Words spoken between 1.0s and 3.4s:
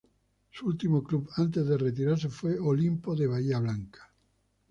club antes de retirarse fue Olimpo de